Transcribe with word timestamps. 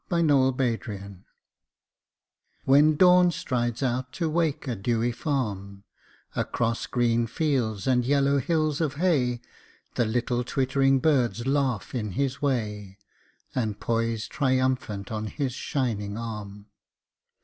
Alarm 0.09 0.57
Clocks 0.57 0.87
When 2.65 2.95
Dawn 2.95 3.29
strides 3.29 3.83
out 3.83 4.11
to 4.13 4.31
wake 4.31 4.67
a 4.67 4.75
dewy 4.75 5.11
farm 5.11 5.83
Across 6.35 6.87
green 6.87 7.27
fields 7.27 7.85
and 7.85 8.03
yellow 8.03 8.39
hills 8.39 8.81
of 8.81 8.95
hay 8.95 9.41
The 9.93 10.05
little 10.05 10.43
twittering 10.43 10.97
birds 11.01 11.45
laugh 11.45 11.93
in 11.93 12.13
his 12.13 12.41
way 12.41 12.97
And 13.53 13.79
poise 13.79 14.27
triumphant 14.27 15.11
on 15.11 15.27
his 15.27 15.53
shining 15.53 16.17
arm. 16.17 16.65